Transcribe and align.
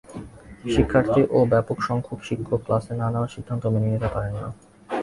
শিক্ষার্থী 0.73 1.21
ও 1.31 1.39
ব্যাপকসংখ্যক 1.51 2.19
শিক্ষক 2.27 2.59
ক্লাস 2.65 2.83
না 2.91 3.07
নেওয়ার 3.13 3.33
সিদ্ধান্ত 3.35 3.63
মেনে 3.73 3.87
নিতে 3.93 4.09
পারেন 4.15 4.33
না। 4.41 4.49